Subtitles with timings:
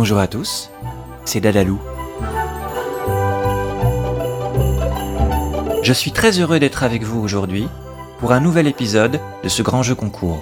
[0.00, 0.70] Bonjour à tous,
[1.24, 1.80] c'est Dadalou.
[5.82, 7.66] Je suis très heureux d'être avec vous aujourd'hui
[8.20, 10.38] pour un nouvel épisode de ce grand jeu concours.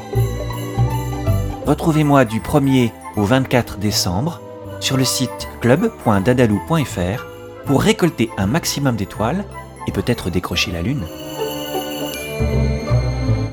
[1.64, 4.42] Retrouvez-moi du 1er au 24 décembre
[4.78, 7.24] sur le site club.dadalou.fr
[7.64, 9.46] pour récolter un maximum d'étoiles
[9.88, 11.06] et peut-être décrocher la lune.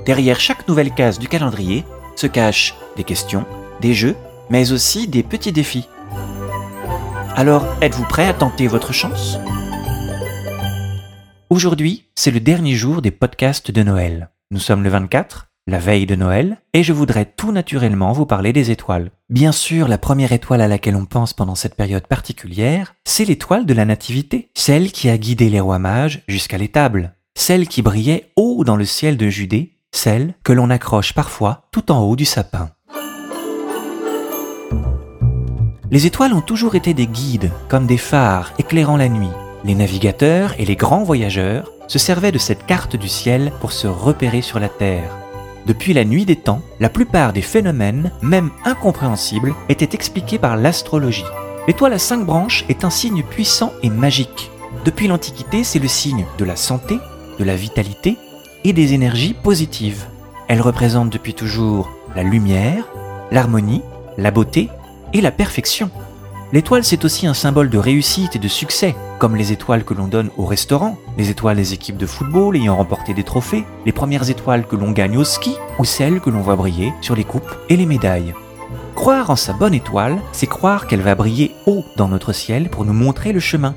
[0.05, 1.85] Derrière chaque nouvelle case du calendrier
[2.17, 3.45] se cachent des questions,
[3.79, 4.17] des jeux,
[4.54, 5.88] mais aussi des petits défis.
[7.35, 9.39] Alors, êtes-vous prêt à tenter votre chance?
[11.49, 14.29] Aujourd'hui, c'est le dernier jour des podcasts de Noël.
[14.52, 18.53] Nous sommes le 24, la veille de Noël, et je voudrais tout naturellement vous parler
[18.53, 19.09] des étoiles.
[19.27, 23.65] Bien sûr, la première étoile à laquelle on pense pendant cette période particulière, c'est l'étoile
[23.65, 28.29] de la Nativité, celle qui a guidé les rois mages jusqu'à l'étable, celle qui brillait
[28.35, 32.26] haut dans le ciel de Judée, celle que l'on accroche parfois tout en haut du
[32.26, 32.70] sapin.
[35.93, 39.29] Les étoiles ont toujours été des guides, comme des phares éclairant la nuit.
[39.63, 43.85] Les navigateurs et les grands voyageurs se servaient de cette carte du ciel pour se
[43.85, 45.15] repérer sur la Terre.
[45.68, 51.26] Depuis la nuit des temps, la plupart des phénomènes, même incompréhensibles, étaient expliqués par l'astrologie.
[51.68, 54.49] L'étoile à cinq branches est un signe puissant et magique.
[54.85, 56.98] Depuis l'Antiquité, c'est le signe de la santé,
[57.37, 58.18] de la vitalité
[58.63, 60.07] et des énergies positives.
[60.48, 62.87] Elle représente depuis toujours la lumière,
[63.29, 63.84] l'harmonie,
[64.18, 64.72] la beauté
[65.13, 65.89] et la perfection.
[66.53, 70.07] L'étoile, c'est aussi un symbole de réussite et de succès, comme les étoiles que l'on
[70.07, 74.29] donne au restaurant, les étoiles des équipes de football ayant remporté des trophées, les premières
[74.29, 77.56] étoiles que l'on gagne au ski, ou celles que l'on voit briller sur les coupes
[77.69, 78.35] et les médailles.
[78.94, 82.85] Croire en sa bonne étoile, c'est croire qu'elle va briller haut dans notre ciel pour
[82.85, 83.73] nous montrer le chemin.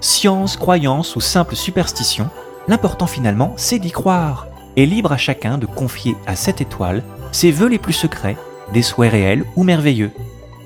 [0.00, 2.28] Science, croyance ou simple superstition,
[2.66, 7.52] l'important finalement, c'est d'y croire, et libre à chacun de confier à cette étoile ses
[7.52, 8.36] vœux les plus secrets,
[8.72, 10.10] des souhaits réels ou merveilleux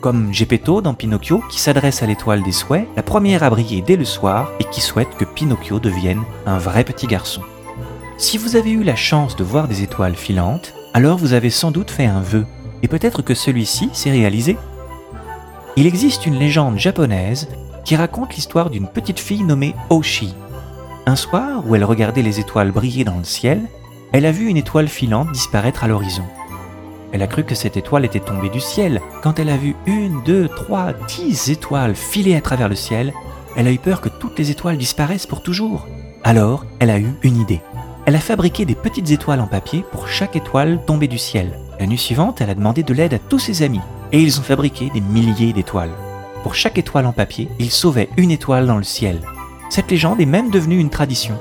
[0.01, 3.97] comme Gepetto dans Pinocchio qui s'adresse à l'étoile des souhaits, la première à briller dès
[3.97, 7.43] le soir et qui souhaite que Pinocchio devienne un vrai petit garçon.
[8.19, 11.71] Si vous avez eu la chance de voir des étoiles filantes, alors vous avez sans
[11.71, 12.47] doute fait un vœu,
[12.83, 14.57] et peut-être que celui-ci s'est réalisé.
[15.77, 17.49] Il existe une légende japonaise
[17.85, 20.35] qui raconte l'histoire d'une petite fille nommée Oshi.
[21.07, 23.63] Un soir où elle regardait les étoiles briller dans le ciel,
[24.13, 26.25] elle a vu une étoile filante disparaître à l'horizon.
[27.13, 29.01] Elle a cru que cette étoile était tombée du ciel.
[29.23, 33.13] Quand elle a vu une, deux, trois, dix étoiles filer à travers le ciel,
[33.57, 35.89] elle a eu peur que toutes les étoiles disparaissent pour toujours.
[36.23, 37.61] Alors, elle a eu une idée.
[38.07, 41.59] Elle a fabriqué des petites étoiles en papier pour chaque étoile tombée du ciel.
[41.79, 43.81] La nuit suivante, elle a demandé de l'aide à tous ses amis,
[44.13, 45.93] et ils ont fabriqué des milliers d'étoiles.
[46.43, 49.21] Pour chaque étoile en papier, ils sauvaient une étoile dans le ciel.
[49.69, 51.37] Cette légende est même devenue une tradition.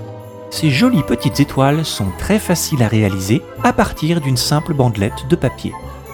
[0.51, 5.35] Ces jolies petites étoiles sont très faciles à réaliser à partir d'une simple bandelette de
[5.35, 5.73] papier.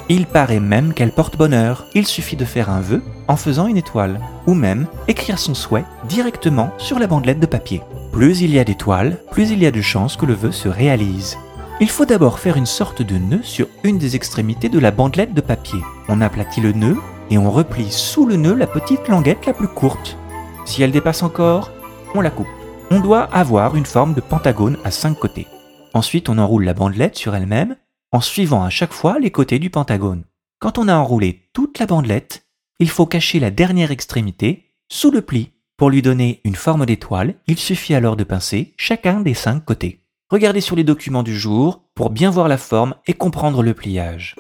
[0.09, 1.85] Il paraît même qu'elles portent bonheur.
[1.95, 5.85] Il suffit de faire un vœu en faisant une étoile, ou même écrire son souhait
[6.07, 7.81] directement sur la bandelette de papier.
[8.11, 10.67] Plus il y a d'étoiles, plus il y a de chances que le vœu se
[10.67, 11.37] réalise.
[11.79, 15.33] Il faut d'abord faire une sorte de nœud sur une des extrémités de la bandelette
[15.33, 15.79] de papier.
[16.07, 16.97] On aplatit le nœud
[17.31, 20.17] et on replie sous le nœud la petite languette la plus courte.
[20.65, 21.71] Si elle dépasse encore,
[22.13, 22.47] on la coupe
[22.91, 25.47] on doit avoir une forme de pentagone à cinq côtés.
[25.93, 27.75] Ensuite, on enroule la bandelette sur elle-même
[28.11, 30.23] en suivant à chaque fois les côtés du pentagone.
[30.59, 32.45] Quand on a enroulé toute la bandelette,
[32.79, 35.51] il faut cacher la dernière extrémité sous le pli.
[35.77, 40.01] Pour lui donner une forme d'étoile, il suffit alors de pincer chacun des cinq côtés.
[40.29, 44.35] Regardez sur les documents du jour pour bien voir la forme et comprendre le pliage.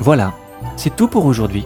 [0.00, 0.34] Voilà,
[0.76, 1.64] c'est tout pour aujourd'hui.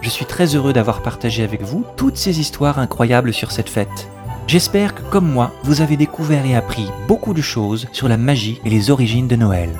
[0.00, 4.08] Je suis très heureux d'avoir partagé avec vous toutes ces histoires incroyables sur cette fête.
[4.50, 8.60] J'espère que comme moi, vous avez découvert et appris beaucoup de choses sur la magie
[8.64, 9.70] et les origines de Noël.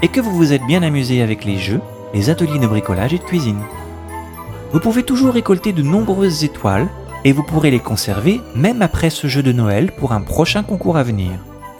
[0.00, 1.80] Et que vous vous êtes bien amusé avec les jeux,
[2.14, 3.58] les ateliers de bricolage et de cuisine.
[4.72, 6.86] Vous pouvez toujours récolter de nombreuses étoiles
[7.24, 10.96] et vous pourrez les conserver même après ce jeu de Noël pour un prochain concours
[10.96, 11.32] à venir.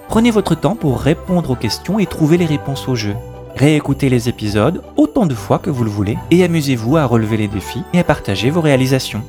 [0.08, 3.14] Prenez votre temps pour répondre aux questions et trouver les réponses au jeu.
[3.54, 7.46] Réécoutez les épisodes autant de fois que vous le voulez et amusez-vous à relever les
[7.46, 9.22] défis et à partager vos réalisations.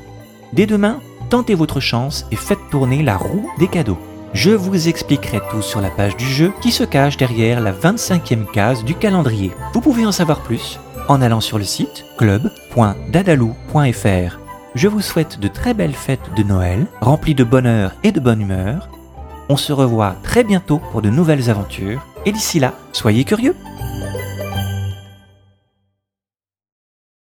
[0.51, 0.99] Dès demain,
[1.33, 3.97] tentez votre chance et faites tourner la roue des cadeaux.
[4.35, 8.45] Je vous expliquerai tout sur la page du jeu qui se cache derrière la 25e
[8.51, 9.49] case du calendrier.
[9.73, 14.39] Vous pouvez en savoir plus en allant sur le site club.dadalou.fr.
[14.75, 18.41] Je vous souhaite de très belles fêtes de Noël, remplies de bonheur et de bonne
[18.41, 18.89] humeur.
[19.49, 23.55] On se revoit très bientôt pour de nouvelles aventures, et d'ici là, soyez curieux